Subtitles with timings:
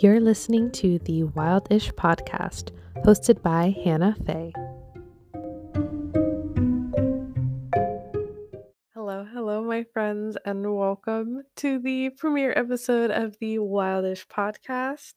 [0.00, 2.70] You're listening to the Wildish podcast,
[3.04, 4.52] hosted by Hannah Fay.
[8.94, 15.14] Hello, hello, my friends, and welcome to the premiere episode of the Wildish podcast.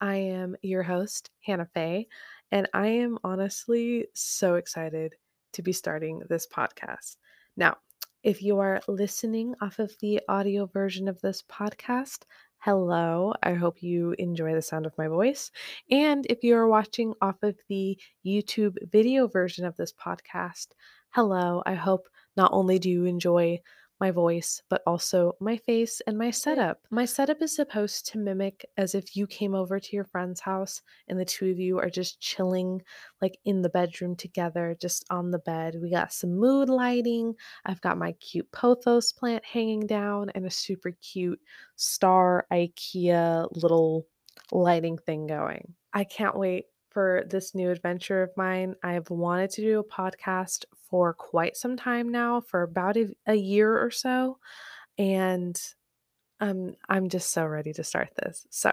[0.00, 2.08] I am your host, Hannah Fay,
[2.50, 5.14] and I am honestly so excited
[5.52, 7.14] to be starting this podcast.
[7.56, 7.76] Now,
[8.24, 12.24] if you are listening off of the audio version of this podcast,
[12.60, 13.32] hello.
[13.42, 15.50] I hope you enjoy the sound of my voice.
[15.90, 20.68] And if you are watching off of the YouTube video version of this podcast,
[21.10, 21.62] hello.
[21.64, 22.06] I hope
[22.36, 23.60] not only do you enjoy
[24.00, 26.80] my voice, but also my face and my setup.
[26.90, 30.82] My setup is supposed to mimic as if you came over to your friend's house
[31.08, 32.82] and the two of you are just chilling,
[33.20, 35.76] like in the bedroom together, just on the bed.
[35.80, 37.34] We got some mood lighting.
[37.66, 41.40] I've got my cute pothos plant hanging down and a super cute
[41.76, 44.06] star IKEA little
[44.52, 45.74] lighting thing going.
[45.92, 48.74] I can't wait for this new adventure of mine.
[48.82, 53.34] I've wanted to do a podcast for quite some time now, for about a, a
[53.34, 54.38] year or so,
[54.98, 55.60] and
[56.40, 58.46] I'm I'm just so ready to start this.
[58.50, 58.72] So,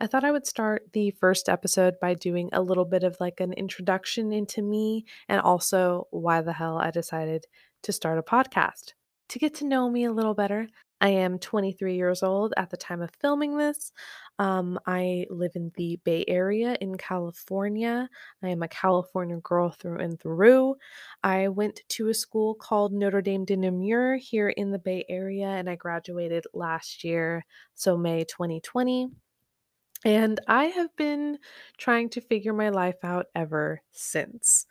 [0.00, 3.40] I thought I would start the first episode by doing a little bit of like
[3.40, 7.46] an introduction into me and also why the hell I decided
[7.82, 8.94] to start a podcast.
[9.28, 10.66] To get to know me a little better,
[11.00, 13.92] I am 23 years old at the time of filming this.
[14.38, 18.08] Um, I live in the Bay Area in California.
[18.42, 20.76] I am a California girl through and through.
[21.22, 25.48] I went to a school called Notre Dame de Namur here in the Bay Area,
[25.48, 29.10] and I graduated last year, so May 2020.
[30.04, 31.38] And I have been
[31.76, 34.66] trying to figure my life out ever since.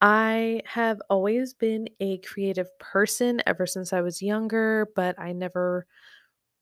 [0.00, 5.86] I have always been a creative person ever since I was younger, but I never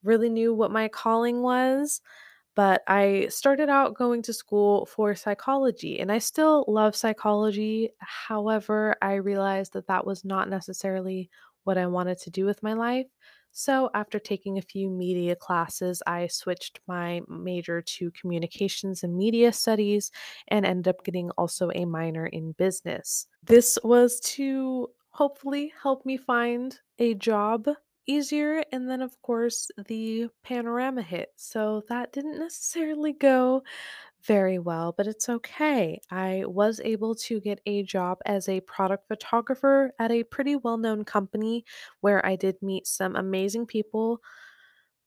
[0.04, 2.00] really knew what my calling was.
[2.56, 7.90] But I started out going to school for psychology, and I still love psychology.
[8.00, 11.30] However, I realized that that was not necessarily
[11.64, 13.06] what I wanted to do with my life.
[13.58, 19.52] So, after taking a few media classes, I switched my major to communications and media
[19.52, 20.12] studies
[20.46, 23.26] and ended up getting also a minor in business.
[23.42, 27.66] This was to hopefully help me find a job
[28.06, 28.62] easier.
[28.70, 31.30] And then, of course, the panorama hit.
[31.36, 33.64] So, that didn't necessarily go
[34.22, 36.00] very well, but it's okay.
[36.10, 40.76] I was able to get a job as a product photographer at a pretty well
[40.76, 41.64] known company
[42.00, 44.20] where I did meet some amazing people.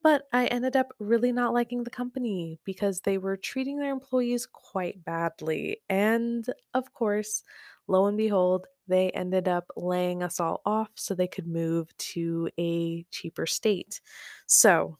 [0.04, 4.48] But I ended up really not liking the company because they were treating their employees
[4.48, 5.82] quite badly.
[5.90, 7.44] And of course,
[7.88, 12.50] lo and behold, they ended up laying us all off so they could move to
[12.58, 14.02] a cheaper state.
[14.48, 14.98] So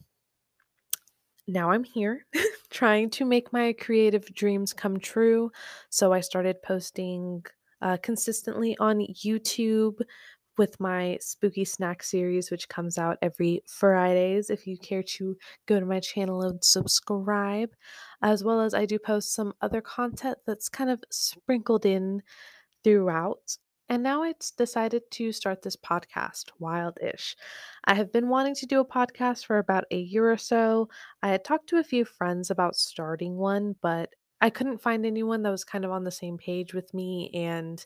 [1.46, 2.26] now I'm here
[2.70, 5.50] trying to make my creative dreams come true.
[5.90, 7.44] So I started posting
[7.80, 10.00] uh, consistently on YouTube
[10.58, 14.50] with my spooky snack series, which comes out every Fridays.
[14.50, 15.36] If you care to
[15.66, 17.70] go to my channel and subscribe,
[18.22, 22.22] as well as I do post some other content that's kind of sprinkled in
[22.84, 23.56] throughout.
[23.92, 27.36] And now I decided to start this podcast, Wildish.
[27.84, 30.88] I have been wanting to do a podcast for about a year or so.
[31.22, 34.08] I had talked to a few friends about starting one, but
[34.40, 37.32] I couldn't find anyone that was kind of on the same page with me.
[37.34, 37.84] And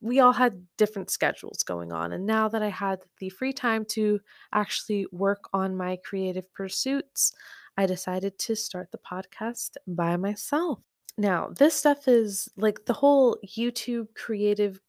[0.00, 2.12] we all had different schedules going on.
[2.12, 4.18] And now that I had the free time to
[4.52, 7.32] actually work on my creative pursuits,
[7.76, 10.80] I decided to start the podcast by myself.
[11.16, 14.80] Now, this stuff is like the whole YouTube creative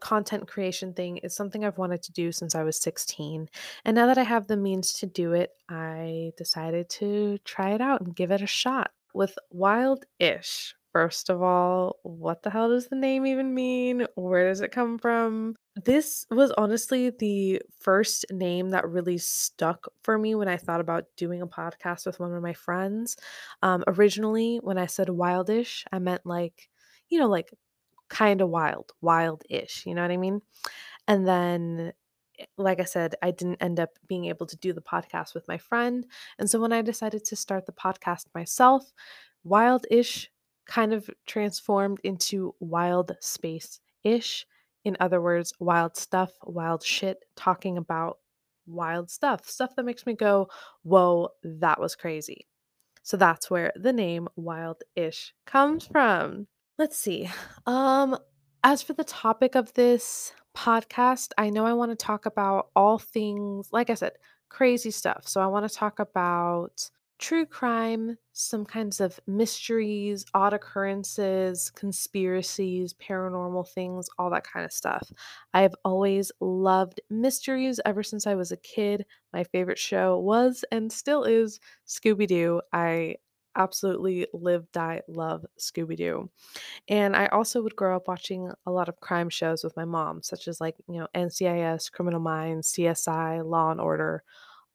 [0.00, 3.48] content creation thing is something I've wanted to do since I was 16.
[3.84, 7.80] And now that I have the means to do it, I decided to try it
[7.80, 10.74] out and give it a shot with Wild Ish.
[10.92, 14.06] First of all, what the hell does the name even mean?
[14.14, 15.54] Where does it come from?
[15.76, 21.04] This was honestly the first name that really stuck for me when I thought about
[21.16, 23.16] doing a podcast with one of my friends.
[23.62, 26.68] Um, originally, when I said wildish, I meant like,
[27.10, 27.52] you know, like
[28.08, 30.40] kind of wild, wild-ish, you know what I mean?
[31.06, 31.92] And then
[32.38, 35.46] eh, like I said, I didn't end up being able to do the podcast with
[35.48, 36.06] my friend.
[36.38, 38.92] And so when I decided to start the podcast myself,
[39.44, 40.30] wild-ish
[40.66, 44.46] kind of transformed into wild space-ish.
[44.84, 48.18] In other words, wild stuff, wild shit, talking about
[48.66, 50.48] wild stuff, stuff that makes me go,
[50.82, 52.46] whoa, that was crazy.
[53.02, 56.46] So that's where the name Wild Ish comes from.
[56.78, 57.28] Let's see.
[57.66, 58.16] Um,
[58.62, 62.98] as for the topic of this podcast, I know I want to talk about all
[62.98, 64.12] things, like I said,
[64.48, 65.26] crazy stuff.
[65.26, 66.88] So I want to talk about
[67.18, 74.72] true crime, some kinds of mysteries, odd occurrences, conspiracies, paranormal things, all that kind of
[74.72, 75.10] stuff.
[75.52, 79.04] I've always loved mysteries ever since I was a kid.
[79.32, 81.58] My favorite show was and still is
[81.88, 82.60] Scooby Doo.
[82.72, 83.16] I
[83.56, 86.30] absolutely live, die, love Scooby Doo.
[86.88, 90.22] And I also would grow up watching a lot of crime shows with my mom,
[90.22, 94.22] such as like, you know, NCIS, Criminal Minds, CSI, Law and Order,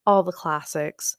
[0.06, 1.18] all the classics.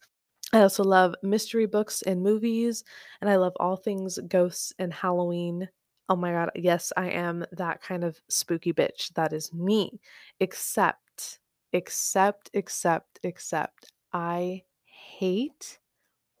[0.53, 2.83] I also love mystery books and movies,
[3.21, 5.67] and I love all things ghosts and Halloween.
[6.07, 9.11] Oh my god, yes, I am that kind of spooky bitch.
[9.15, 9.99] That is me.
[10.39, 11.39] Except,
[11.73, 15.79] except, except, except, I hate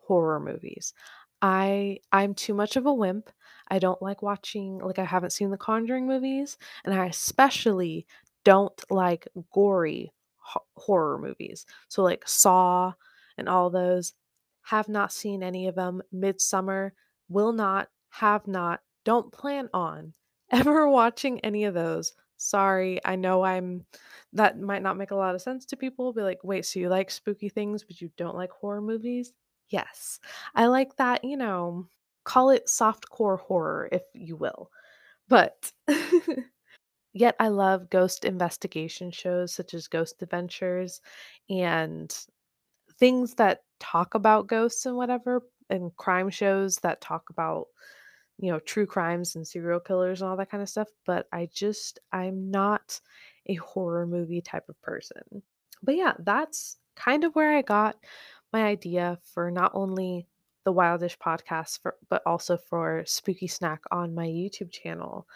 [0.07, 0.93] horror movies.
[1.41, 3.29] I I'm too much of a wimp.
[3.67, 8.07] I don't like watching like I haven't seen the Conjuring movies, and I especially
[8.43, 11.65] don't like gory ho- horror movies.
[11.89, 12.93] So like Saw
[13.37, 14.13] and all those
[14.63, 16.01] have not seen any of them.
[16.13, 16.91] Midsommar
[17.29, 20.13] will not have not don't plan on
[20.51, 22.13] ever watching any of those.
[22.37, 23.85] Sorry, I know I'm
[24.33, 26.13] that might not make a lot of sense to people.
[26.13, 29.33] Be like, wait, so you like spooky things, but you don't like horror movies?
[29.69, 30.19] Yes.
[30.53, 31.87] I like that, you know,
[32.23, 34.69] call it softcore horror, if you will.
[35.29, 35.71] But
[37.13, 41.01] yet I love ghost investigation shows such as Ghost Adventures
[41.49, 42.15] and
[42.99, 47.67] things that talk about ghosts and whatever, and crime shows that talk about,
[48.37, 50.89] you know, true crimes and serial killers and all that kind of stuff.
[51.05, 52.99] But I just, I'm not
[53.47, 55.43] a horror movie type of person.
[55.83, 57.95] But yeah, that's kind of where I got
[58.53, 60.27] my idea for not only
[60.65, 65.27] the Wildish podcast, for, but also for Spooky Snack on my YouTube channel.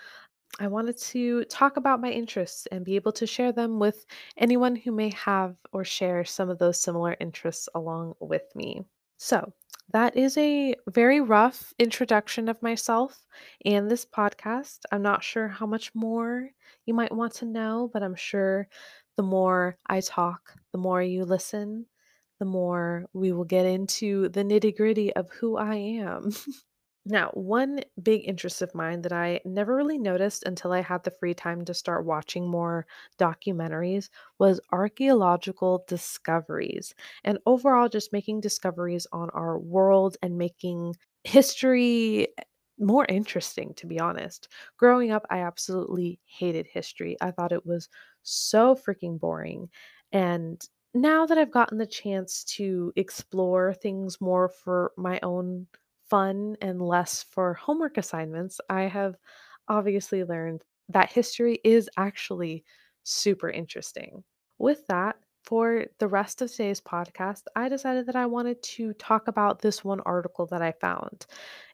[0.59, 4.05] I wanted to talk about my interests and be able to share them with
[4.37, 8.83] anyone who may have or share some of those similar interests along with me.
[9.17, 9.53] So,
[9.91, 13.25] that is a very rough introduction of myself
[13.65, 14.79] and this podcast.
[14.91, 16.49] I'm not sure how much more
[16.85, 18.67] you might want to know, but I'm sure
[19.17, 21.87] the more I talk, the more you listen,
[22.39, 26.31] the more we will get into the nitty gritty of who I am.
[27.05, 31.11] Now, one big interest of mine that I never really noticed until I had the
[31.11, 32.85] free time to start watching more
[33.17, 36.93] documentaries was archaeological discoveries
[37.23, 42.27] and overall just making discoveries on our world and making history
[42.77, 44.47] more interesting, to be honest.
[44.77, 47.17] Growing up, I absolutely hated history.
[47.21, 47.89] I thought it was
[48.23, 49.69] so freaking boring.
[50.11, 50.61] And
[50.93, 55.67] now that I've gotten the chance to explore things more for my own
[56.09, 59.15] fun and less for homework assignments, I have
[59.67, 62.63] obviously learned that history is actually
[63.03, 64.23] super interesting.
[64.57, 69.27] With that, for the rest of today's podcast, I decided that I wanted to talk
[69.27, 71.25] about this one article that I found.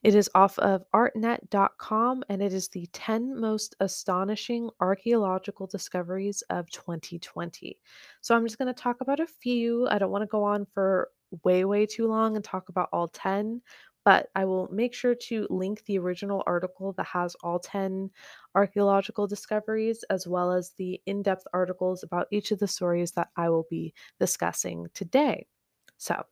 [0.03, 6.69] It is off of artnet.com and it is the 10 most astonishing archaeological discoveries of
[6.69, 7.77] 2020.
[8.21, 9.88] So I'm just going to talk about a few.
[9.88, 11.09] I don't want to go on for
[11.44, 13.62] way, way too long and talk about all 10,
[14.05, 18.11] but I will make sure to link the original article that has all 10
[18.53, 23.29] archaeological discoveries, as well as the in depth articles about each of the stories that
[23.35, 25.47] I will be discussing today.
[25.97, 26.24] So,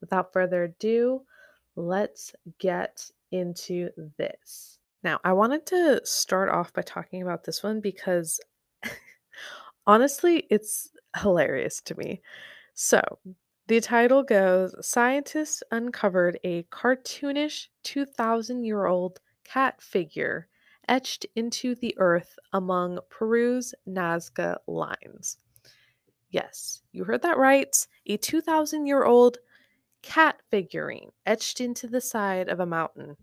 [0.00, 1.22] without further ado,
[1.76, 4.78] let's get into this.
[5.02, 8.40] Now, I wanted to start off by talking about this one because
[9.86, 12.22] honestly, it's hilarious to me.
[12.74, 13.00] So,
[13.70, 20.48] the title goes Scientists uncovered a cartoonish 2,000 year old cat figure
[20.88, 25.36] etched into the earth among Peru's Nazca lines.
[26.30, 27.86] Yes, you heard that right.
[28.06, 29.38] A 2,000 year old
[30.02, 33.16] cat figurine etched into the side of a mountain.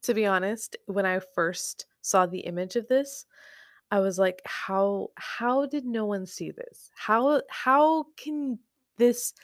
[0.00, 3.26] to be honest, when I first saw the image of this,
[3.90, 6.90] I was like, how how did no one see this?
[6.94, 8.60] How how can
[8.96, 9.34] this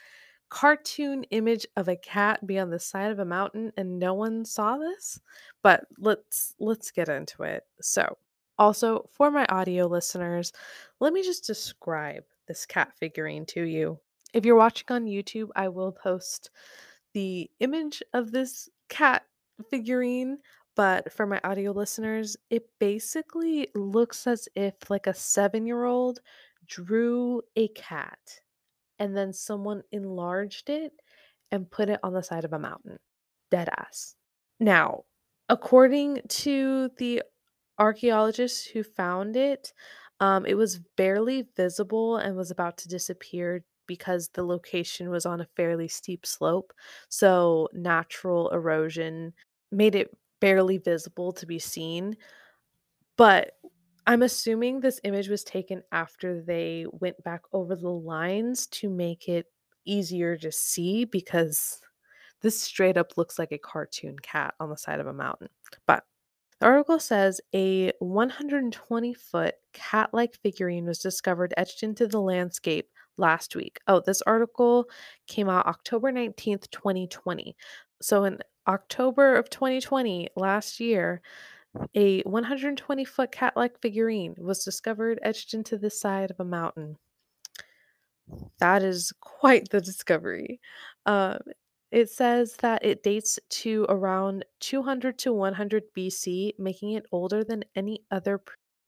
[0.49, 4.45] cartoon image of a cat be on the side of a mountain and no one
[4.45, 5.19] saw this?
[5.61, 7.63] But let's let's get into it.
[7.81, 8.17] So
[8.59, 10.51] also for my audio listeners
[10.99, 13.99] let me just describe this cat figurine to you.
[14.33, 16.49] If you're watching on youtube i will post
[17.13, 19.23] the image of this cat
[19.69, 20.37] figurine
[20.75, 26.19] but for my audio listeners it basically looks as if like a seven year old
[26.65, 28.39] drew a cat
[29.03, 30.93] and then someone enlarged it
[31.51, 32.99] and put it on the side of a mountain.
[33.51, 34.15] Dead ass.
[34.61, 35.03] Now,
[35.49, 37.21] according to the
[37.79, 39.73] archaeologists who found it,
[40.19, 45.41] um, it was barely visible and was about to disappear because the location was on
[45.41, 46.73] a fairly steep slope.
[47.09, 49.33] So natural erosion
[49.71, 52.15] made it barely visible to be seen.
[53.17, 53.53] But
[54.05, 59.29] I'm assuming this image was taken after they went back over the lines to make
[59.29, 59.47] it
[59.85, 61.79] easier to see because
[62.41, 65.49] this straight up looks like a cartoon cat on the side of a mountain.
[65.87, 66.03] But
[66.59, 72.89] the article says a 120 foot cat like figurine was discovered etched into the landscape
[73.17, 73.79] last week.
[73.87, 74.85] Oh, this article
[75.27, 77.55] came out October 19th, 2020.
[78.01, 81.21] So in October of 2020, last year,
[81.95, 86.97] a 120 foot cat like figurine was discovered etched into the side of a mountain.
[88.59, 90.59] That is quite the discovery.
[91.05, 91.39] Um,
[91.91, 97.65] it says that it dates to around 200 to 100 BC, making it older than
[97.75, 98.41] any other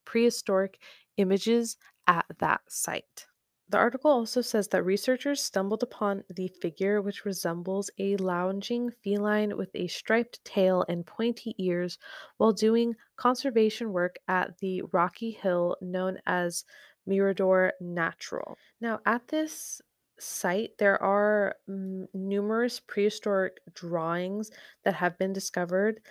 [0.05, 0.81] prehistoric
[1.17, 1.77] images
[2.07, 3.27] at that site.
[3.69, 9.55] The article also says that researchers stumbled upon the figure, which resembles a lounging feline
[9.57, 11.97] with a striped tail and pointy ears,
[12.37, 16.63] while doing conservation work at the rocky hill known as
[17.05, 18.57] Mirador Natural.
[18.81, 19.81] Now, at this
[20.19, 24.49] site, there are mm, numerous prehistoric drawings
[24.83, 26.01] that have been discovered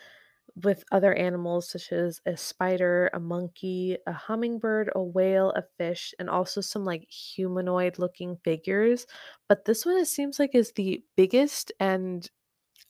[0.62, 6.14] with other animals such as a spider, a monkey, a hummingbird, a whale, a fish,
[6.18, 9.06] and also some like humanoid looking figures.
[9.48, 12.28] But this one, it seems like, is the biggest and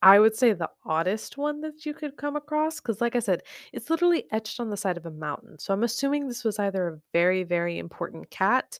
[0.02, 2.80] I would say the oddest one that you could come across.
[2.80, 3.42] Because, like I said,
[3.72, 5.58] it's literally etched on the side of a mountain.
[5.58, 8.78] So I'm assuming this was either a very, very important cat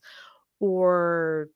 [0.61, 1.49] or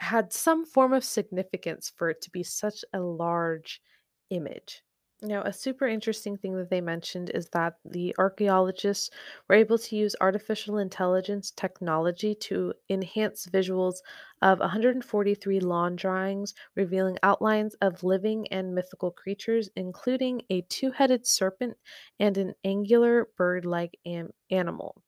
[0.00, 3.82] had some form of significance for it to be such a large
[4.30, 4.82] image.
[5.22, 9.10] Now, a super interesting thing that they mentioned is that the archaeologists
[9.48, 13.96] were able to use artificial intelligence technology to enhance visuals
[14.42, 21.26] of 143 lawn drawings revealing outlines of living and mythical creatures, including a two headed
[21.26, 21.78] serpent
[22.18, 25.02] and an angular bird like am- animal.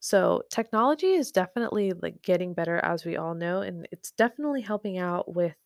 [0.00, 4.98] So, technology is definitely like getting better as we all know, and it's definitely helping
[4.98, 5.56] out with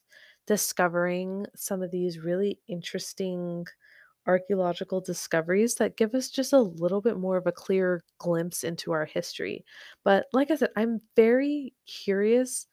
[0.47, 3.67] discovering some of these really interesting
[4.27, 8.93] archaeological discoveries that give us just a little bit more of a clear glimpse into
[8.93, 9.65] our history.
[10.05, 12.67] But like I said, I'm very curious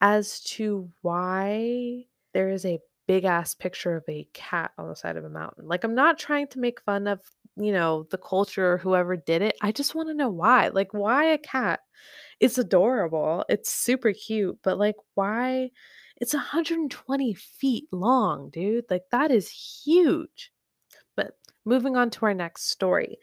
[0.00, 5.16] as to why there is a big ass picture of a cat on the side
[5.16, 5.66] of a mountain.
[5.66, 7.20] Like, I'm not trying to make fun of,
[7.56, 9.56] you know, the culture or whoever did it.
[9.62, 10.68] I just want to know why.
[10.68, 11.80] Like, why a cat?
[12.40, 13.44] It's adorable.
[13.48, 15.70] It's super cute, but like, why?
[16.20, 18.86] It's 120 feet long, dude.
[18.90, 20.52] Like, that is huge.
[21.16, 21.34] But
[21.64, 23.18] moving on to our next story.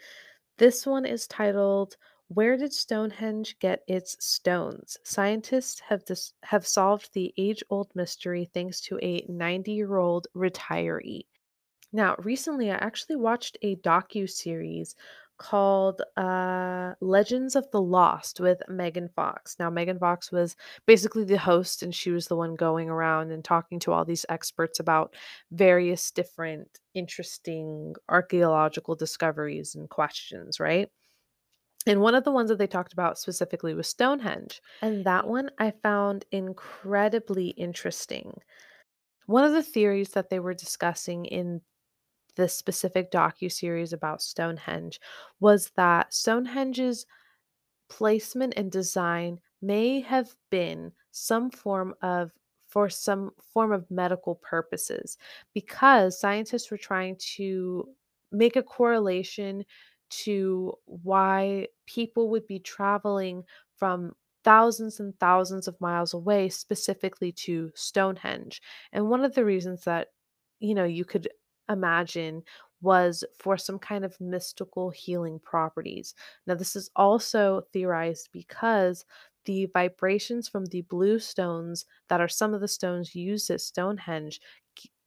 [0.57, 1.97] This one is titled
[2.29, 4.97] Where Did Stonehenge Get Its Stones?
[5.03, 11.25] Scientists have dis- have solved the age-old mystery thanks to a 90-year-old retiree.
[11.91, 14.95] Now, recently I actually watched a docu-series
[15.37, 19.55] called uh, Legends of the Lost with Megan Fox.
[19.59, 23.43] Now, Megan Fox was basically the host, and she was the one going around and
[23.43, 25.13] talking to all these experts about
[25.51, 30.89] various different interesting archaeological discoveries and questions, right?
[31.87, 34.61] And one of the ones that they talked about specifically was Stonehenge.
[34.81, 38.39] And that one I found incredibly interesting.
[39.27, 41.61] One of the theories that they were discussing in
[42.35, 44.99] this specific docu-series about Stonehenge
[45.39, 47.05] was that Stonehenge's
[47.89, 52.31] placement and design may have been some form of
[52.67, 55.17] for some form of medical purposes
[55.53, 57.87] because scientists were trying to
[58.31, 59.63] make a correlation
[60.09, 63.43] to why people would be traveling
[63.77, 64.13] from
[64.43, 68.61] thousands and thousands of miles away specifically to Stonehenge.
[68.91, 70.09] And one of the reasons that
[70.59, 71.27] you know you could
[71.69, 72.43] imagine
[72.81, 76.13] was for some kind of mystical healing properties.
[76.45, 79.05] Now, this is also theorized because
[79.45, 84.41] the vibrations from the blue stones that are some of the stones used at Stonehenge,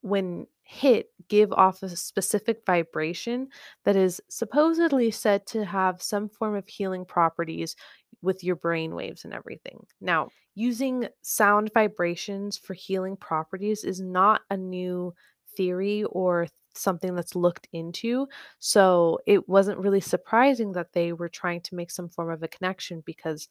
[0.00, 3.48] when hit, give off a specific vibration
[3.84, 7.74] that is supposedly said to have some form of healing properties
[8.22, 9.84] with your brain waves and everything.
[10.00, 15.14] Now, using sound vibrations for healing properties is not a new
[15.58, 18.26] theory or something that's looked into.
[18.60, 22.48] So it wasn't really surprising that they were trying to make some form of a
[22.48, 23.48] connection because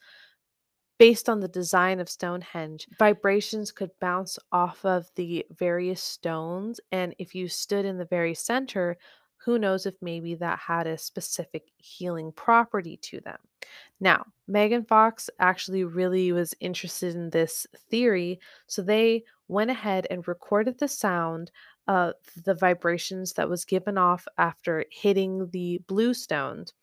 [0.98, 6.80] based on the design of Stonehenge, vibrations could bounce off of the various stones.
[6.92, 8.98] And if you stood in the very center,
[9.38, 13.38] who knows if maybe that had a specific healing property to them.
[14.00, 20.28] Now, Megan Fox actually really was interested in this theory, so they went ahead and
[20.28, 21.52] recorded the sound
[21.88, 22.14] of
[22.44, 26.74] the vibrations that was given off after hitting the blue stones.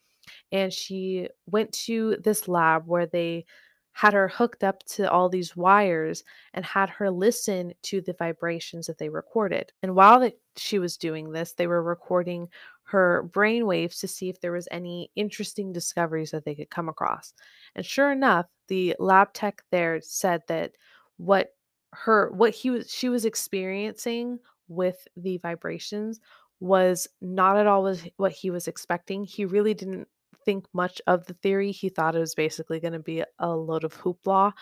[0.53, 3.45] And she went to this lab where they
[3.93, 8.87] had her hooked up to all these wires and had her listen to the vibrations
[8.87, 9.73] that they recorded.
[9.83, 12.49] And while that she was doing this, they were recording
[12.85, 16.89] her brain waves to see if there was any interesting discoveries that they could come
[16.89, 17.33] across.
[17.77, 20.73] And sure enough, the lab tech there said that
[21.17, 21.55] what
[21.93, 26.21] her what he was she was experiencing with the vibrations
[26.61, 29.25] was not at all what he was expecting.
[29.25, 30.09] He really didn't
[30.45, 31.73] think much of the theory.
[31.73, 34.53] He thought it was basically going to be a load of hoopla.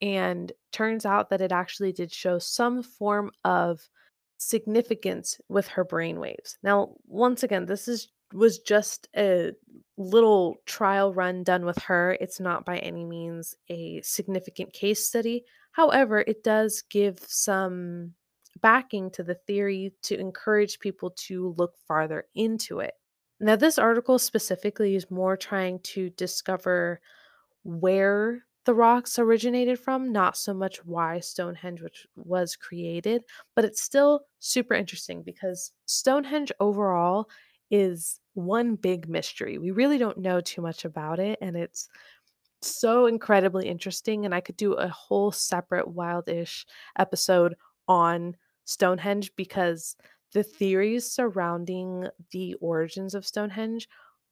[0.00, 3.88] And turns out that it actually did show some form of
[4.36, 6.56] significance with her brainwaves.
[6.62, 9.52] Now, once again, this is was just a
[9.96, 12.16] little trial run done with her.
[12.20, 15.44] It's not by any means a significant case study.
[15.72, 18.12] However, it does give some
[18.60, 22.94] backing to the theory to encourage people to look farther into it.
[23.40, 27.00] Now, this article specifically is more trying to discover
[27.62, 33.24] where the rocks originated from, not so much why Stonehenge was created,
[33.54, 37.28] but it's still super interesting because Stonehenge overall
[37.70, 39.58] is one big mystery.
[39.58, 41.88] We really don't know too much about it, and it's
[42.60, 44.24] so incredibly interesting.
[44.24, 46.64] And I could do a whole separate wildish
[46.98, 47.54] episode
[47.86, 48.36] on
[48.68, 49.96] Stonehenge because
[50.34, 53.88] the theories surrounding the origins of Stonehenge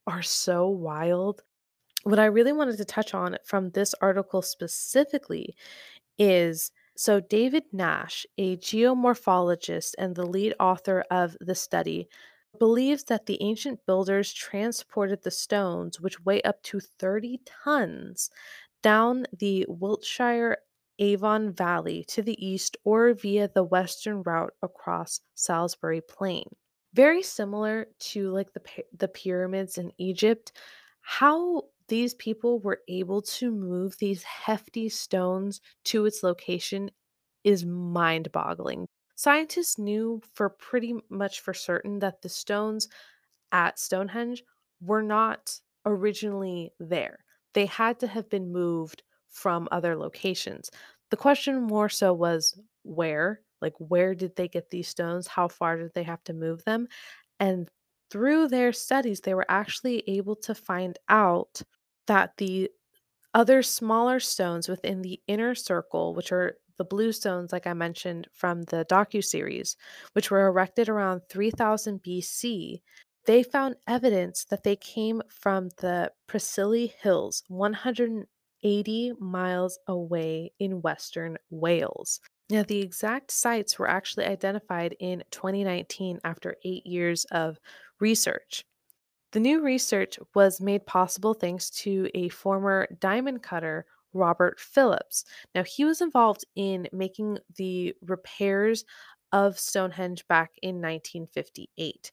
[0.06, 1.42] are so wild.
[2.04, 5.56] What I really wanted to touch on from this article specifically
[6.18, 12.08] is so David Nash, a geomorphologist and the lead author of the study,
[12.58, 18.30] believes that the ancient builders transported the stones, which weigh up to 30 tons,
[18.82, 20.58] down the Wiltshire
[20.98, 26.44] Avon Valley to the east or via the western route across Salisbury Plain.
[26.94, 28.62] Very similar to like the
[28.96, 30.52] the pyramids in Egypt,
[31.02, 36.90] how these people were able to move these hefty stones to its location
[37.44, 38.86] is mind-boggling.
[39.14, 42.88] Scientists knew for pretty much for certain that the stones
[43.52, 44.42] at Stonehenge
[44.80, 47.24] were not originally there.
[47.54, 49.02] They had to have been moved
[49.36, 50.70] from other locations.
[51.10, 55.26] The question more so was where, like where did they get these stones?
[55.26, 56.88] How far did they have to move them?
[57.38, 57.68] And
[58.10, 61.60] through their studies, they were actually able to find out
[62.06, 62.70] that the
[63.34, 68.28] other smaller stones within the inner circle, which are the blue stones, like I mentioned
[68.32, 69.76] from the docu series,
[70.14, 72.82] which were erected around 3000 BC,
[73.26, 78.28] they found evidence that they came from the Preseli Hills, 180
[79.18, 82.20] miles away in Western Wales.
[82.50, 87.58] Now, the exact sites were actually identified in 2019 after eight years of
[88.00, 88.64] research.
[89.32, 95.24] The new research was made possible thanks to a former diamond cutter, Robert Phillips.
[95.54, 98.84] Now, he was involved in making the repairs
[99.32, 102.12] of Stonehenge back in 1958.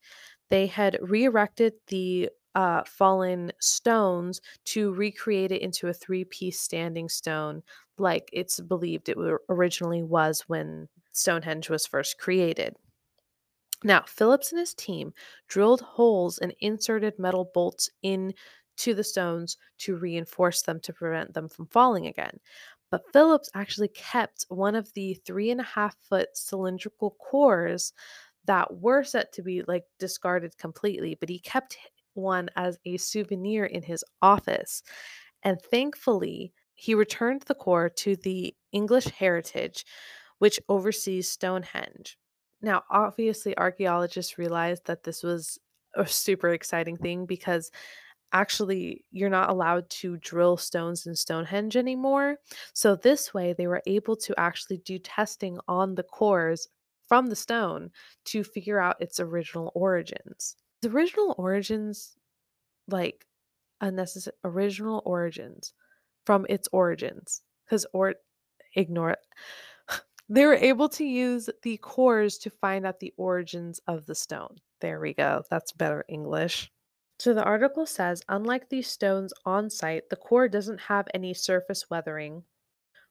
[0.49, 6.59] They had re erected the uh, fallen stones to recreate it into a three piece
[6.59, 7.63] standing stone,
[7.97, 9.17] like it's believed it
[9.49, 12.75] originally was when Stonehenge was first created.
[13.83, 15.13] Now, Phillips and his team
[15.47, 18.33] drilled holes and inserted metal bolts into
[18.85, 22.39] the stones to reinforce them to prevent them from falling again.
[22.91, 27.91] But Phillips actually kept one of the three and a half foot cylindrical cores
[28.45, 31.77] that were set to be like discarded completely, but he kept
[32.13, 34.83] one as a souvenir in his office.
[35.43, 39.85] And thankfully, he returned the core to the English Heritage,
[40.39, 42.17] which oversees Stonehenge.
[42.61, 45.59] Now, obviously, archaeologists realized that this was
[45.95, 47.71] a super exciting thing because
[48.31, 52.37] actually you're not allowed to drill stones in Stonehenge anymore.
[52.73, 56.67] So, this way, they were able to actually do testing on the cores
[57.07, 57.91] from the stone
[58.25, 60.55] to figure out its original origins.
[60.83, 62.17] The original origins,
[62.89, 63.25] like
[63.79, 65.73] unnecessary original origins
[66.25, 68.15] from its origins, because or
[68.75, 69.19] ignore it.
[70.29, 74.57] They were able to use the cores to find out the origins of the stone.
[74.81, 75.43] There we go.
[75.49, 76.69] That's better English.
[77.19, 81.89] So the article says unlike these stones on site, the core doesn't have any surface
[81.89, 82.43] weathering,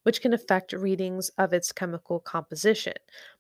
[0.02, 2.94] which can affect readings of its chemical composition.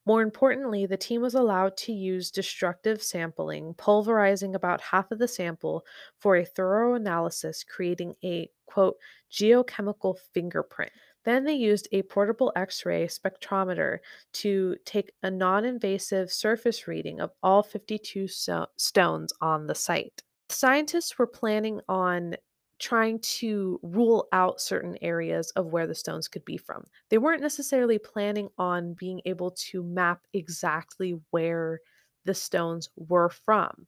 [0.06, 5.28] More importantly, the team was allowed to use destructive sampling, pulverizing about half of the
[5.28, 5.84] sample
[6.18, 8.96] for a thorough analysis, creating a quote
[9.30, 10.92] geochemical fingerprint.
[11.24, 13.98] Then they used a portable X ray spectrometer
[14.34, 20.22] to take a non invasive surface reading of all 52 so- stones on the site.
[20.48, 22.34] Scientists were planning on
[22.82, 26.84] trying to rule out certain areas of where the stones could be from.
[27.10, 31.80] They weren't necessarily planning on being able to map exactly where
[32.24, 33.86] the stones were from,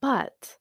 [0.00, 0.58] but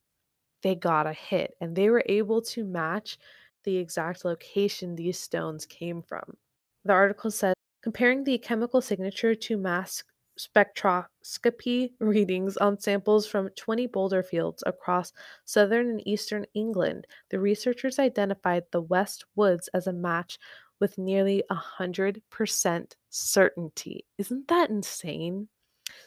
[0.62, 3.18] they got a hit and they were able to match
[3.64, 6.38] the exact location these stones came from.
[6.86, 10.04] The article says comparing the chemical signature to mass
[10.40, 15.14] spectroscopy readings on samples from 20 boulder fields across
[15.46, 20.38] southern and eastern England, the researchers identified the West Woods as a match
[20.80, 24.06] with nearly 100% certainty.
[24.18, 25.48] Isn't that insane?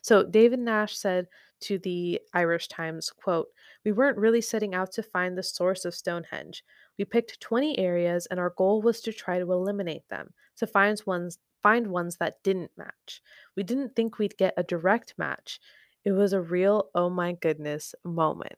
[0.02, 1.28] So David Nash said
[1.60, 3.48] to the Irish Times, quote,
[3.84, 6.64] "We weren't really setting out to find the source of Stonehenge.
[6.98, 11.00] We picked 20 areas and our goal was to try to eliminate them, to find
[11.06, 13.22] ones find ones that didn't match.
[13.56, 15.60] We didn't think we'd get a direct match.
[16.04, 18.56] It was a real oh my goodness moment.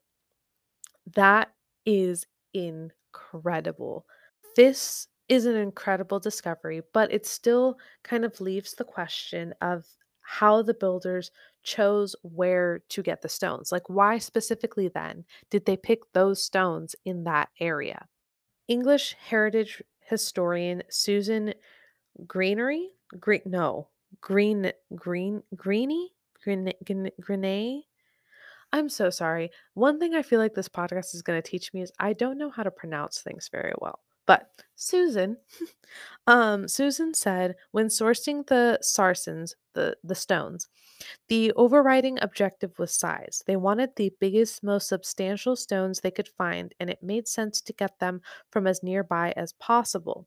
[1.15, 1.53] That
[1.85, 4.07] is incredible.
[4.57, 9.87] This is an incredible discovery, but it still kind of leaves the question of
[10.21, 11.31] how the builders
[11.63, 13.71] chose where to get the stones.
[13.73, 18.07] Like, why specifically then did they pick those stones in that area?
[18.69, 21.55] English heritage historian Susan
[22.27, 23.89] Greenery, green, no,
[24.21, 26.73] green, green, greeny, green,
[27.21, 27.83] grenay.
[28.73, 29.51] I'm so sorry.
[29.75, 32.39] One thing I feel like this podcast is going to teach me is I don't
[32.39, 34.01] know how to pronounce things very well.
[34.27, 35.37] But Susan,
[36.27, 40.69] um, Susan said when sourcing the sarsens, the the stones,
[41.29, 43.43] the overriding objective was size.
[43.47, 47.73] They wanted the biggest, most substantial stones they could find, and it made sense to
[47.73, 50.27] get them from as nearby as possible.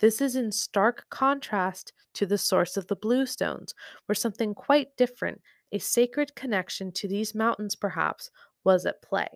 [0.00, 3.74] This is in stark contrast to the source of the bluestones,
[4.06, 5.40] where something quite different,
[5.72, 8.30] a sacred connection to these mountains perhaps,
[8.64, 9.28] was at play.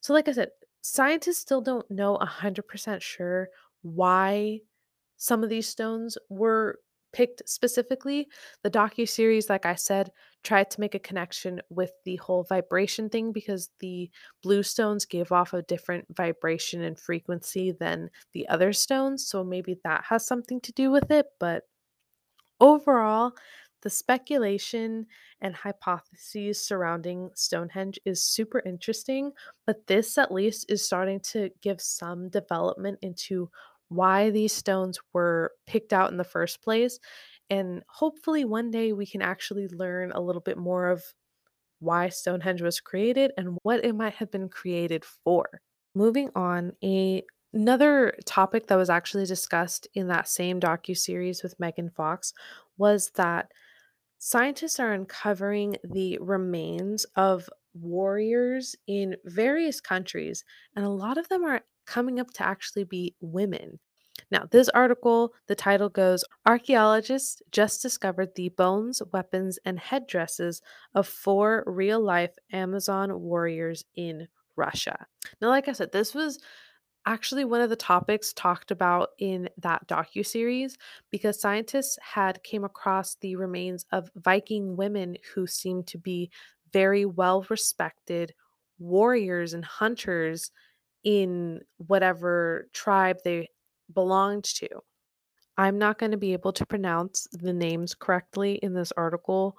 [0.00, 0.50] So, like I said,
[0.82, 3.48] scientists still don't know 100% sure
[3.82, 4.60] why
[5.16, 6.78] some of these stones were
[7.12, 8.28] picked specifically.
[8.62, 10.10] The docu series, like I said,
[10.44, 14.10] tried to make a connection with the whole vibration thing because the
[14.42, 19.26] blue stones gave off a different vibration and frequency than the other stones.
[19.26, 21.26] So maybe that has something to do with it.
[21.40, 21.64] But
[22.60, 23.32] overall,
[23.82, 25.06] the speculation
[25.40, 29.32] and hypotheses surrounding Stonehenge is super interesting,
[29.66, 33.50] but this at least is starting to give some development into
[33.88, 36.98] why these stones were picked out in the first place.
[37.50, 41.02] And hopefully, one day we can actually learn a little bit more of
[41.80, 45.60] why Stonehenge was created and what it might have been created for.
[45.94, 47.22] Moving on, a
[47.54, 52.34] another topic that was actually discussed in that same docu series with Megan Fox
[52.76, 53.50] was that
[54.18, 60.44] scientists are uncovering the remains of warriors in various countries,
[60.76, 63.78] and a lot of them are coming up to actually be women.
[64.30, 70.60] Now, this article, the title goes Archaeologists just discovered the bones, weapons, and headdresses
[70.94, 75.06] of four real life Amazon warriors in Russia.
[75.40, 76.38] Now, like I said, this was
[77.06, 80.76] actually one of the topics talked about in that docu series
[81.10, 86.30] because scientists had came across the remains of Viking women who seemed to be
[86.72, 88.34] very well respected
[88.78, 90.50] warriors and hunters
[91.08, 93.48] in whatever tribe they
[93.94, 94.68] belonged to.
[95.56, 99.56] I'm not going to be able to pronounce the names correctly in this article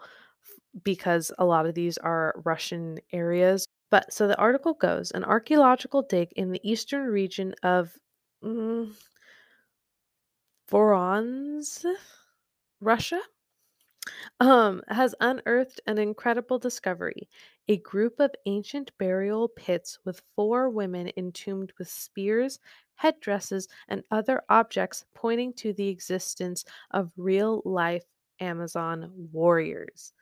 [0.83, 3.65] because a lot of these are Russian areas.
[3.89, 7.97] But so the article goes an archaeological dig in the eastern region of
[8.43, 8.93] mm,
[10.71, 11.83] Voronezh,
[12.79, 13.21] Russia,
[14.39, 17.29] um, has unearthed an incredible discovery
[17.67, 22.59] a group of ancient burial pits with four women entombed with spears,
[22.95, 28.05] headdresses, and other objects pointing to the existence of real life
[28.39, 30.13] Amazon warriors.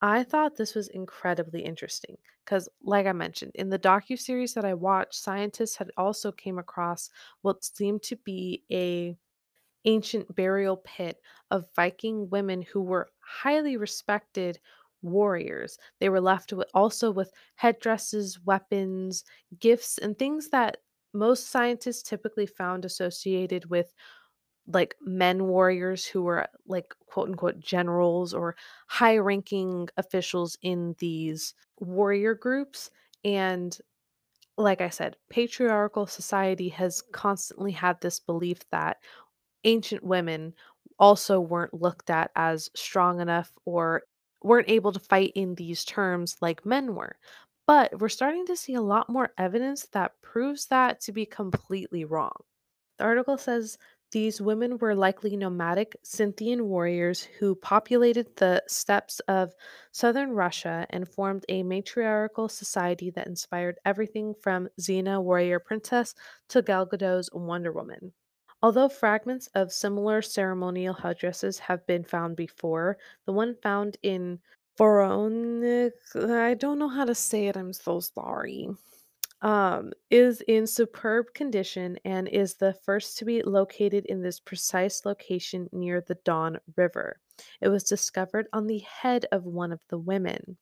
[0.00, 4.64] I thought this was incredibly interesting because like I mentioned in the docu series that
[4.64, 7.10] I watched scientists had also came across
[7.42, 9.16] what seemed to be a
[9.84, 14.60] ancient burial pit of Viking women who were highly respected
[15.02, 15.78] warriors.
[15.98, 19.24] They were left with also with headdresses, weapons,
[19.58, 20.78] gifts, and things that
[21.12, 23.92] most scientists typically found associated with
[24.66, 28.54] like men warriors who were like quote unquote generals or
[28.88, 32.90] high ranking officials in these warrior groups.
[33.24, 33.76] And
[34.58, 38.98] like I said, patriarchal society has constantly had this belief that
[39.64, 40.54] ancient women
[40.98, 44.02] also weren't looked at as strong enough or
[44.42, 47.16] weren't able to fight in these terms like men were.
[47.66, 52.04] But we're starting to see a lot more evidence that proves that to be completely
[52.04, 52.36] wrong.
[52.98, 53.78] The article says
[54.12, 59.54] these women were likely nomadic Scythian warriors who populated the steppes of
[59.90, 66.14] southern Russia and formed a matriarchal society that inspired everything from Xena, warrior princess,
[66.48, 68.12] to Gal Gadot's Wonder Woman.
[68.62, 72.96] Although fragments of similar ceremonial headdresses have been found before,
[73.26, 74.38] the one found in
[74.78, 78.68] Voronik, I don't know how to say it, I'm so sorry,
[79.40, 85.04] um, is in superb condition and is the first to be located in this precise
[85.04, 87.18] location near the Don River.
[87.60, 90.56] It was discovered on the head of one of the women.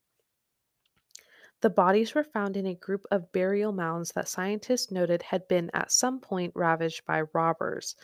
[1.63, 5.71] The bodies were found in a group of burial mounds that scientists noted had been
[5.75, 7.97] at some point ravaged by robbers.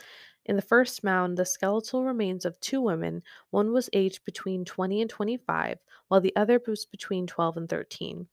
[0.45, 5.01] In the first mound, the skeletal remains of two women, one was aged between 20
[5.01, 8.29] and 25, while the other was between 12 and 13,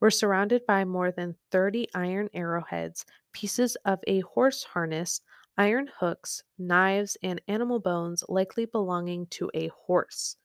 [0.00, 5.20] were surrounded by more than 30 iron arrowheads, pieces of a horse harness,
[5.56, 10.36] iron hooks, knives, and animal bones likely belonging to a horse.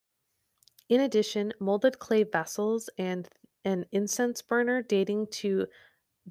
[0.88, 3.30] In addition, molded clay vessels and
[3.65, 5.67] an incense burner dating to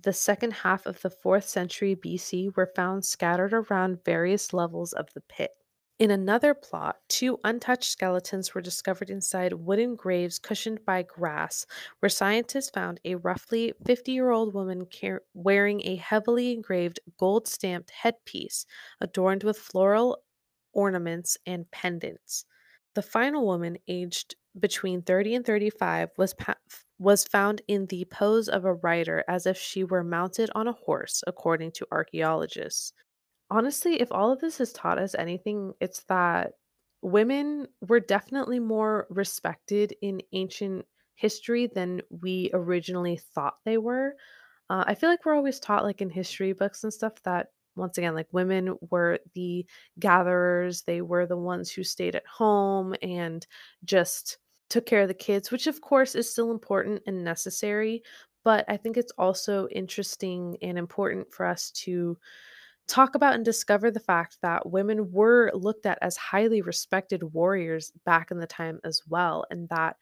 [0.00, 5.12] the second half of the 4th century BC were found scattered around various levels of
[5.14, 5.50] the pit.
[5.98, 11.66] In another plot, two untouched skeletons were discovered inside wooden graves cushioned by grass,
[11.98, 17.48] where scientists found a roughly 50 year old woman car- wearing a heavily engraved gold
[17.48, 18.64] stamped headpiece
[19.00, 20.22] adorned with floral
[20.72, 22.44] ornaments and pendants.
[22.94, 26.54] The final woman, aged between 30 and 35, was pa-
[26.98, 30.72] was found in the pose of a rider as if she were mounted on a
[30.72, 32.92] horse, according to archaeologists.
[33.50, 36.54] Honestly, if all of this has taught us anything, it's that
[37.02, 40.84] women were definitely more respected in ancient
[41.14, 44.14] history than we originally thought they were.
[44.70, 47.96] Uh, I feel like we're always taught, like in history books and stuff, that once
[47.96, 49.66] again, like women were the
[49.98, 53.46] gatherers, they were the ones who stayed at home and
[53.84, 54.38] just
[54.70, 58.02] took care of the kids, which of course is still important and necessary.
[58.44, 62.16] But I think it's also interesting and important for us to
[62.88, 67.92] talk about and discover the fact that women were looked at as highly respected warriors
[68.06, 69.96] back in the time as well, and that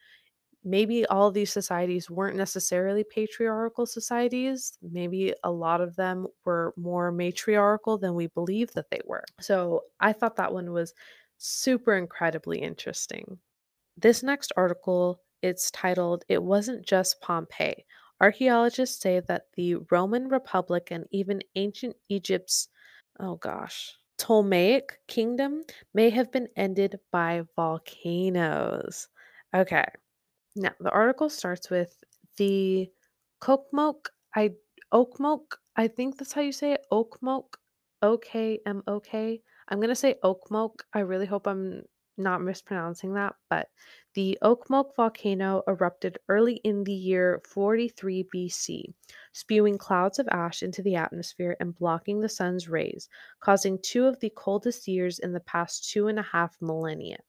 [0.63, 4.77] maybe all these societies weren't necessarily patriarchal societies.
[4.81, 9.23] Maybe a lot of them were more matriarchal than we believe that they were.
[9.39, 10.93] So I thought that one was
[11.37, 13.39] super incredibly interesting.
[13.99, 17.83] This next article, it's titled It Wasn't Just Pompeii.
[18.21, 22.69] Archaeologists say that the Roman Republic and even ancient Egypt's,
[23.19, 25.63] oh gosh, Ptolemaic kingdom
[25.95, 29.07] may have been ended by volcanoes.
[29.55, 29.85] Okay.
[30.55, 32.03] Now, the article starts with
[32.37, 32.91] the
[33.41, 34.51] Kokmok, I
[34.93, 35.41] Okmok,
[35.75, 37.45] I think that's how you say it, Okmok,
[38.01, 39.41] O K M O K.
[39.69, 40.81] I'm going to say Okmok.
[40.93, 41.83] I really hope I'm
[42.17, 43.69] not mispronouncing that, but
[44.13, 48.93] the Okmok volcano erupted early in the year 43 BC,
[49.31, 54.19] spewing clouds of ash into the atmosphere and blocking the sun's rays, causing two of
[54.19, 57.19] the coldest years in the past two and a half millennia.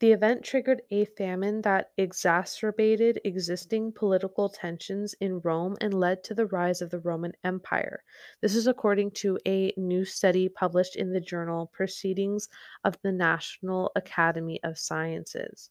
[0.00, 6.34] The event triggered a famine that exacerbated existing political tensions in Rome and led to
[6.34, 8.04] the rise of the Roman Empire.
[8.40, 12.48] This is according to a new study published in the journal Proceedings
[12.84, 15.70] of the National Academy of Sciences.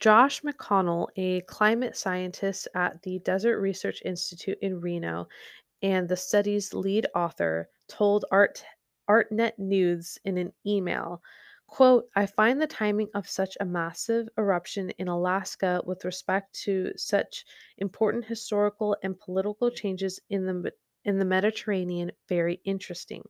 [0.00, 5.28] Josh McConnell, a climate scientist at the Desert Research Institute in Reno
[5.82, 8.64] and the study's lead author, told Art,
[9.08, 11.22] ArtNet News in an email
[11.72, 16.92] Quote, I find the timing of such a massive eruption in Alaska with respect to
[16.96, 17.46] such
[17.78, 20.70] important historical and political changes in the
[21.06, 23.22] in the Mediterranean very interesting.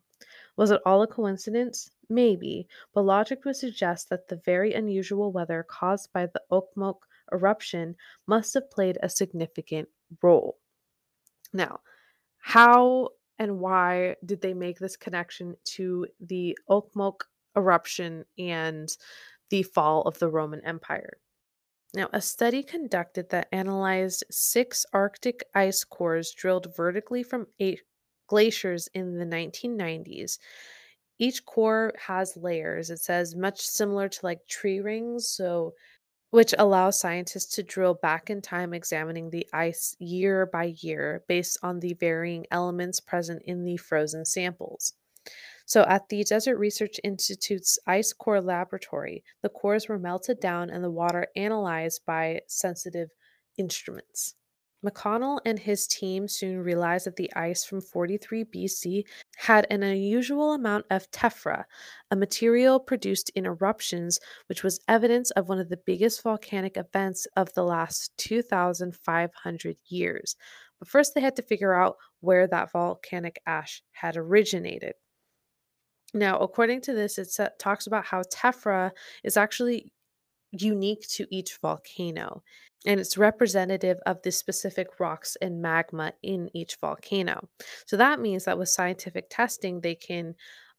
[0.56, 1.92] Was it all a coincidence?
[2.08, 6.96] Maybe, but logic would suggest that the very unusual weather caused by the Okmok
[7.32, 7.94] eruption
[8.26, 9.88] must have played a significant
[10.20, 10.58] role.
[11.52, 11.78] Now,
[12.38, 17.20] how and why did they make this connection to the Okmok
[17.56, 18.88] eruption and
[19.50, 21.18] the fall of the Roman Empire.
[21.94, 27.82] Now, a study conducted that analyzed six Arctic ice cores drilled vertically from eight
[28.28, 30.38] glaciers in the 1990s
[31.18, 32.90] Each core has layers.
[32.90, 35.74] It says much similar to like tree rings, so
[36.30, 41.58] which allows scientists to drill back in time examining the ice year by year based
[41.62, 44.94] on the varying elements present in the frozen samples.
[45.72, 50.84] So, at the Desert Research Institute's ice core laboratory, the cores were melted down and
[50.84, 53.08] the water analyzed by sensitive
[53.56, 54.34] instruments.
[54.84, 59.04] McConnell and his team soon realized that the ice from 43 BC
[59.38, 61.64] had an unusual amount of tephra,
[62.10, 67.26] a material produced in eruptions, which was evidence of one of the biggest volcanic events
[67.34, 70.36] of the last 2,500 years.
[70.78, 74.92] But first, they had to figure out where that volcanic ash had originated.
[76.14, 78.90] Now, according to this, it talks about how tephra
[79.24, 79.92] is actually
[80.52, 82.42] unique to each volcano
[82.86, 87.48] and it's representative of the specific rocks and magma in each volcano.
[87.86, 90.34] So that means that with scientific testing, they can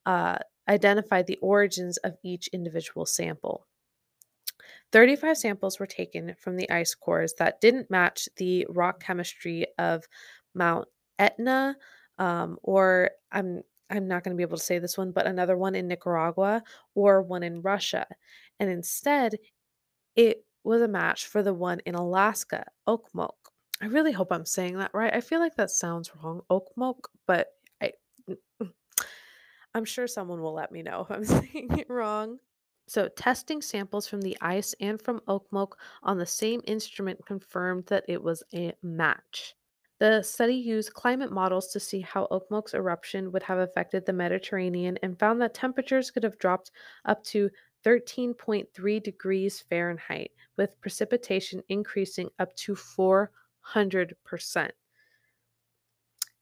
[0.05, 3.67] uh, identify the origins of each individual sample.
[4.91, 10.03] 35 samples were taken from the ice cores that didn't match the rock chemistry of
[10.53, 10.87] Mount
[11.19, 11.75] Etna,
[12.19, 15.55] um, or I'm I'm not going to be able to say this one, but another
[15.55, 16.63] one in Nicaragua
[16.95, 18.07] or one in Russia.
[18.59, 19.35] And instead,
[20.15, 23.29] it was a match for the one in Alaska, Okmulgee.
[23.81, 25.13] I really hope I'm saying that right.
[25.13, 27.49] I feel like that sounds wrong, Okmulgee, but
[27.81, 27.91] I
[28.29, 28.71] mm, mm.
[29.75, 32.39] I'm sure someone will let me know if I'm saying it wrong.
[32.87, 38.05] So, testing samples from the ice and from Okmulgee on the same instrument confirmed that
[38.07, 39.55] it was a match.
[39.99, 44.97] The study used climate models to see how Okmulgee's eruption would have affected the Mediterranean
[45.03, 46.71] and found that temperatures could have dropped
[47.05, 47.49] up to
[47.85, 54.71] 13.3 degrees Fahrenheit, with precipitation increasing up to 400%.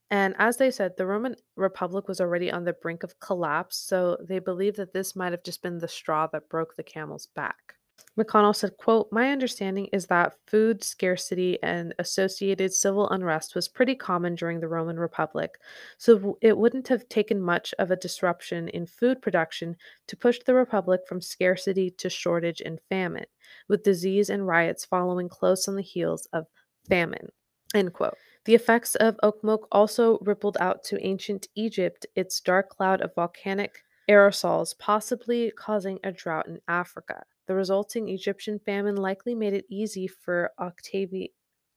[0.09, 4.17] And as they said, the Roman Republic was already on the brink of collapse, so
[4.21, 7.75] they believe that this might have just been the straw that broke the camel's back.
[8.17, 13.95] McConnell said, quote, My understanding is that food scarcity and associated civil unrest was pretty
[13.95, 15.59] common during the Roman Republic,
[15.97, 19.75] so it wouldn't have taken much of a disruption in food production
[20.07, 23.25] to push the Republic from scarcity to shortage and famine,
[23.67, 26.47] with disease and riots following close on the heels of
[26.87, 27.29] famine.
[27.73, 28.17] End quote.
[28.45, 33.83] The effects of Okmulgee also rippled out to ancient Egypt, its dark cloud of volcanic
[34.09, 37.23] aerosols possibly causing a drought in Africa.
[37.51, 41.33] The resulting Egyptian famine likely made it easy for Octavi-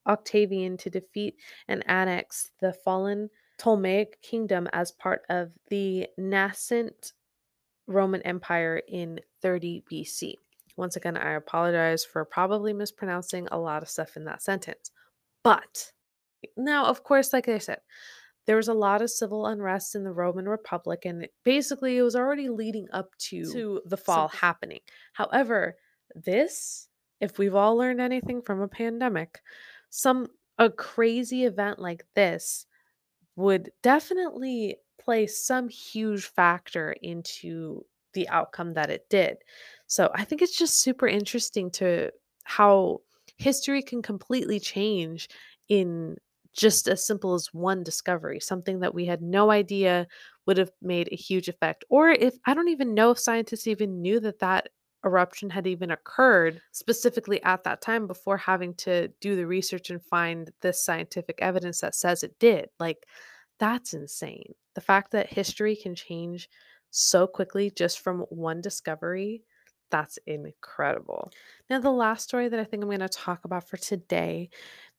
[0.07, 1.35] Octavian to defeat
[1.67, 7.15] and annex the fallen Ptolemaic kingdom as part of the nascent
[7.89, 10.35] Roman Empire in 30 BC.
[10.77, 14.93] Once again, I apologize for probably mispronouncing a lot of stuff in that sentence.
[15.43, 15.91] But
[16.57, 17.81] now, of course, like I said,
[18.47, 22.17] there was a lot of civil unrest in the Roman Republic, and basically it was
[22.17, 24.39] already leading up to, to the fall something.
[24.41, 24.81] happening.
[25.13, 25.77] However,
[26.15, 26.89] this,
[27.21, 29.41] if we've all learned anything from a pandemic,
[29.91, 30.27] some
[30.59, 32.67] a crazy event like this
[33.37, 39.39] would definitely play some huge factor into the outcome that it did.
[39.87, 42.11] So I think it's just super interesting to
[42.45, 43.01] how
[43.37, 45.29] history can completely change
[45.69, 46.17] in
[46.55, 50.07] just as simple as one discovery, something that we had no idea
[50.47, 51.85] would have made a huge effect.
[51.91, 54.69] Or if I don't even know if scientists even knew that that
[55.05, 60.03] eruption had even occurred specifically at that time before having to do the research and
[60.03, 62.69] find this scientific evidence that says it did.
[62.79, 63.05] Like,
[63.59, 64.55] that's insane.
[64.75, 66.49] The fact that history can change
[66.91, 69.43] so quickly just from one discovery
[69.91, 71.31] that's incredible.
[71.71, 74.51] Now, the last story that I think I'm going to talk about for today,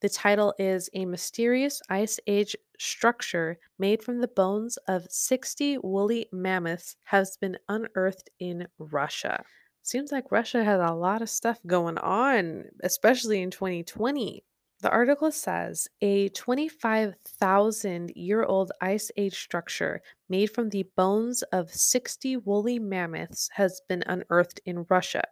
[0.01, 6.27] the title is A Mysterious Ice Age Structure Made from the Bones of 60 Woolly
[6.31, 9.43] Mammoths Has Been Unearthed in Russia.
[9.83, 14.43] Seems like Russia has a lot of stuff going on, especially in 2020.
[14.81, 21.73] The article says a 25,000 year old Ice Age structure made from the bones of
[21.73, 25.23] 60 woolly mammoths has been unearthed in Russia.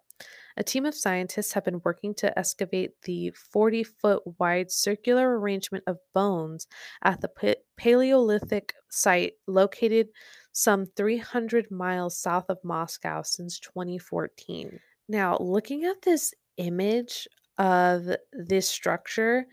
[0.55, 5.83] A team of scientists have been working to excavate the 40 foot wide circular arrangement
[5.87, 6.67] of bones
[7.03, 10.09] at the Paleolithic site located
[10.51, 14.79] some 300 miles south of Moscow since 2014.
[15.09, 17.27] Now, looking at this image
[17.57, 19.45] of this structure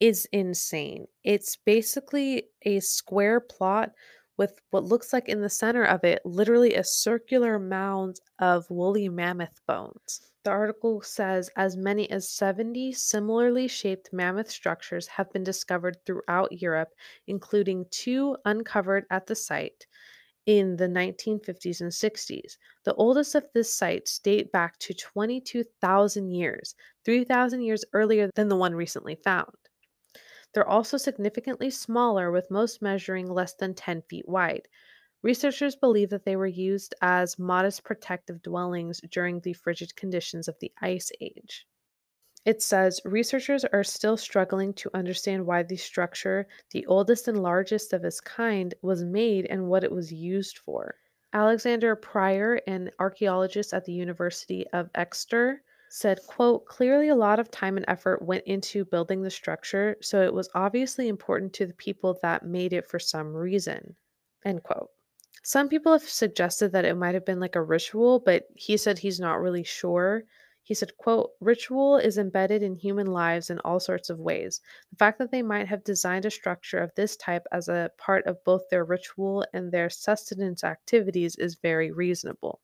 [0.00, 1.06] is insane.
[1.24, 3.92] It's basically a square plot
[4.36, 9.08] with what looks like in the center of it literally a circular mound of woolly
[9.08, 10.32] mammoth bones.
[10.44, 16.60] The article says as many as 70 similarly shaped mammoth structures have been discovered throughout
[16.60, 16.88] Europe,
[17.28, 19.86] including two uncovered at the site
[20.46, 22.58] in the 1950s and 60s.
[22.84, 26.74] The oldest of these sites date back to 22,000 years,
[27.04, 29.56] 3,000 years earlier than the one recently found.
[30.54, 34.68] They're also significantly smaller, with most measuring less than 10 feet wide.
[35.22, 40.58] Researchers believe that they were used as modest protective dwellings during the frigid conditions of
[40.60, 41.66] the Ice Age.
[42.44, 47.92] It says researchers are still struggling to understand why the structure, the oldest and largest
[47.92, 50.96] of its kind, was made and what it was used for.
[51.32, 57.50] Alexander Pryor, an archaeologist at the University of Exeter, said, quote, clearly a lot of
[57.50, 61.74] time and effort went into building the structure, so it was obviously important to the
[61.74, 63.94] people that made it for some reason,
[64.44, 64.90] end quote.
[65.44, 68.98] Some people have suggested that it might have been like a ritual, but he said
[68.98, 70.24] he's not really sure.
[70.64, 74.60] He said, quote, ritual is embedded in human lives in all sorts of ways.
[74.90, 78.26] The fact that they might have designed a structure of this type as a part
[78.26, 82.60] of both their ritual and their sustenance activities is very reasonable.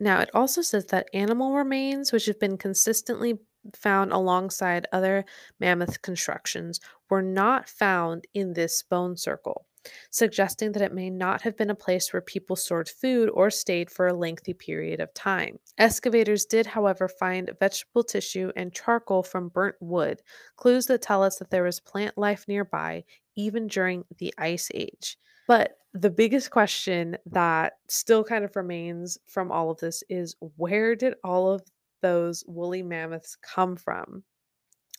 [0.00, 3.38] Now, it also says that animal remains, which have been consistently
[3.74, 5.24] found alongside other
[5.60, 9.67] mammoth constructions, were not found in this bone circle
[10.10, 13.90] suggesting that it may not have been a place where people stored food or stayed
[13.90, 15.58] for a lengthy period of time.
[15.78, 20.22] Excavators did, however, find vegetable tissue and charcoal from burnt wood,
[20.56, 23.04] clues that tell us that there was plant life nearby
[23.36, 25.16] even during the Ice Age.
[25.46, 30.94] But the biggest question that still kind of remains from all of this is where
[30.94, 31.62] did all of
[32.02, 34.22] those woolly mammoths come from?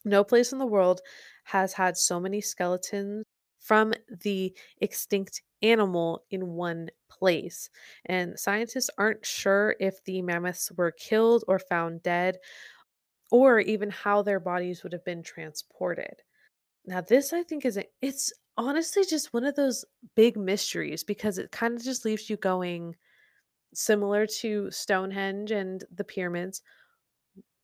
[0.06, 1.02] No place in the world
[1.44, 3.26] has had so many skeletons
[3.70, 3.94] from
[4.24, 4.52] the
[4.82, 7.70] extinct animal in one place.
[8.08, 12.40] And scientists aren't sure if the mammoths were killed or found dead,
[13.30, 16.24] or even how their bodies would have been transported.
[16.88, 21.38] Now, this I think is a, it's honestly just one of those big mysteries because
[21.38, 22.96] it kind of just leaves you going
[23.76, 26.64] similar to Stonehenge and the pyramids.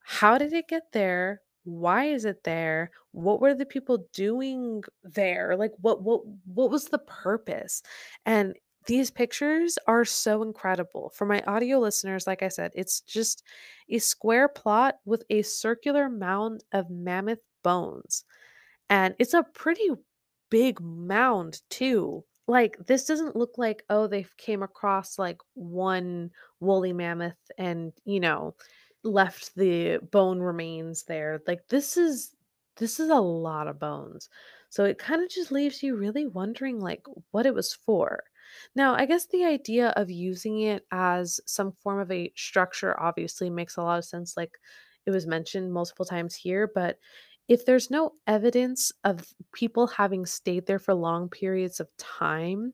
[0.04, 1.42] How did it get there?
[1.66, 2.92] Why is it there?
[3.12, 5.56] What were the people doing there?
[5.58, 7.82] Like what what what was the purpose?
[8.26, 8.56] And
[8.88, 11.12] these pictures are so incredible.
[11.16, 13.44] For my audio listeners like i said it's just
[13.90, 18.24] a square plot with a circular mound of mammoth bones.
[18.90, 19.90] And it's a pretty
[20.52, 22.24] big mound too.
[22.48, 28.20] Like this doesn't look like oh they came across like one woolly mammoth and you
[28.20, 28.56] know
[29.06, 31.42] left the bone remains there.
[31.48, 32.36] Like this is
[32.78, 34.30] this is a lot of bones.
[34.70, 38.24] So it kind of just leaves you really wondering like what it was for.
[38.76, 43.50] Now, I guess the idea of using it as some form of a structure obviously
[43.50, 44.58] makes a lot of sense like
[45.06, 46.98] it was mentioned multiple times here, but
[47.48, 52.74] if there's no evidence of people having stayed there for long periods of time,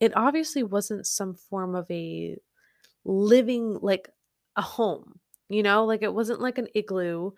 [0.00, 2.36] it obviously wasn't some form of a
[3.04, 4.08] living like
[4.56, 7.32] a home you know, like it wasn't like an igloo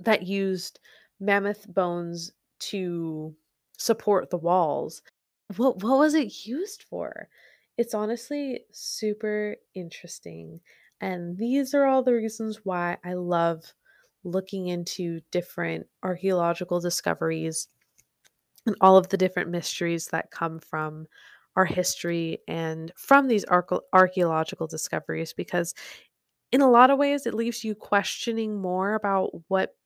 [0.00, 0.80] that used
[1.20, 3.34] mammoth bones to
[3.78, 5.02] support the walls.
[5.56, 7.28] What what was it used for?
[7.78, 10.60] It's honestly super interesting.
[11.00, 13.74] And these are all the reasons why I love
[14.24, 17.68] looking into different archaeological discoveries
[18.66, 21.06] and all of the different mysteries that come from
[21.56, 23.44] our history and from these
[23.92, 25.74] archaeological discoveries because
[26.52, 29.76] in a lot of ways, it leaves you questioning more about what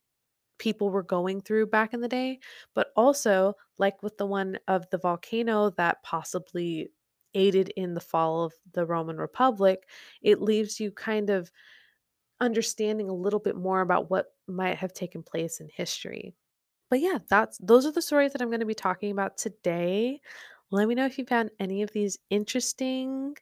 [0.59, 2.41] people were going through back in the day,
[2.75, 6.91] but also, like with the one of the volcano that possibly
[7.35, 9.89] aided in the fall of the Roman Republic,
[10.23, 11.51] it leaves you kind of
[12.41, 16.35] understanding a little bit more about what might have taken place in history.
[16.91, 20.21] But yeah, that's those are the stories that I'm going to be talking about today.
[20.71, 23.37] Let me know if you found any of these interesting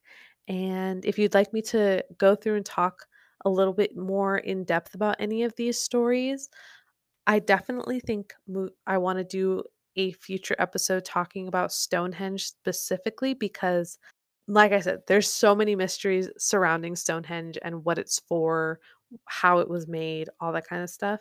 [0.49, 3.07] and if you'd like me to go through and talk
[3.45, 6.51] a little bit more in depth about any of these stories,
[7.27, 9.65] I definitely think mo- I want to do
[9.97, 13.99] a future episode talking about Stonehenge specifically because
[14.49, 18.81] like I said, there's so many mysteries surrounding Stonehenge and what it's for,
[19.27, 21.21] how it was made, all that kind of stuff.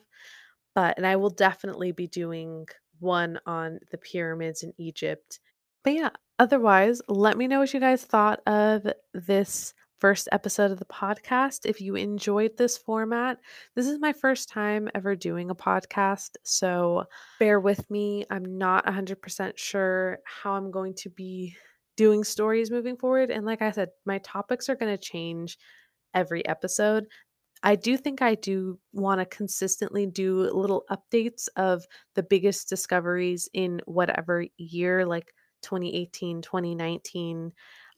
[0.76, 2.68] But and I will definitely be doing
[3.00, 5.40] one on the pyramids in Egypt.
[5.88, 10.80] But yeah, otherwise, let me know what you guys thought of this first episode of
[10.80, 11.62] the podcast.
[11.64, 13.38] If you enjoyed this format,
[13.74, 17.06] this is my first time ever doing a podcast, so
[17.40, 18.26] bear with me.
[18.30, 21.56] I'm not 100% sure how I'm going to be
[21.96, 23.32] doing stories moving forward.
[23.32, 25.58] And like I said, my topics are going to change
[26.14, 27.06] every episode.
[27.64, 33.48] I do think I do want to consistently do little updates of the biggest discoveries
[33.54, 35.32] in whatever year, like
[35.68, 37.52] 2018, 2019.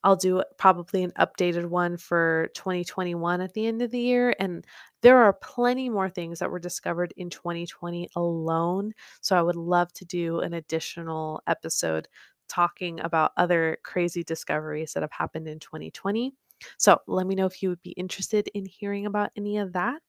[0.03, 4.33] I'll do probably an updated one for 2021 at the end of the year.
[4.39, 4.65] And
[5.01, 8.93] there are plenty more things that were discovered in 2020 alone.
[9.21, 12.07] So I would love to do an additional episode
[12.47, 16.33] talking about other crazy discoveries that have happened in 2020.
[16.77, 20.01] So let me know if you would be interested in hearing about any of that.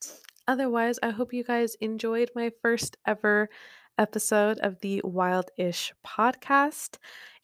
[0.48, 3.48] Otherwise, I hope you guys enjoyed my first ever
[3.98, 6.96] episode of the Wild Ish podcast.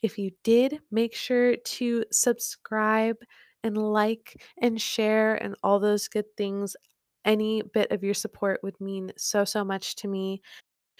[0.02, 3.16] If you did, make sure to subscribe
[3.62, 6.76] and like and share and all those good things.
[7.24, 10.42] Any bit of your support would mean so, so much to me.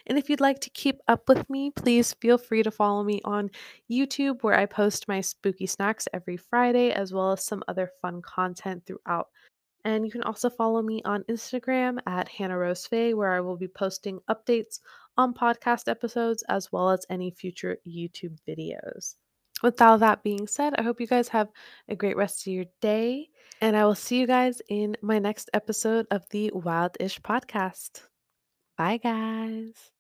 [0.09, 3.21] And if you'd like to keep up with me, please feel free to follow me
[3.25, 3.51] on
[3.91, 8.23] YouTube, where I post my spooky snacks every Friday, as well as some other fun
[8.23, 9.29] content throughout.
[9.85, 13.57] And you can also follow me on Instagram at Hannah Rose Fay, where I will
[13.57, 14.81] be posting updates
[15.17, 19.15] on podcast episodes as well as any future YouTube videos.
[19.63, 21.49] With all that being said, I hope you guys have
[21.89, 25.49] a great rest of your day, and I will see you guys in my next
[25.55, 28.03] episode of the Wild Ish podcast.
[28.77, 29.96] Bye, guys.